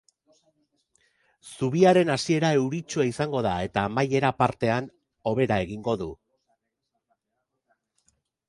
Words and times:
Zubiaren 1.49 2.11
hasiera 2.13 2.49
euritsua 2.63 3.07
izango 3.09 3.43
da 3.47 3.53
eta 3.67 3.85
amaiera 3.91 4.33
partean, 4.41 4.89
hobera 5.33 5.63
egingo 5.69 5.99
du. 6.03 6.11